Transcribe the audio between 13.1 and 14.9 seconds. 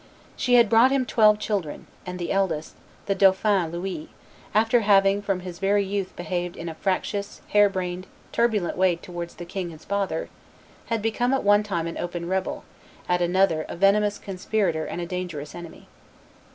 another a venomous conspirator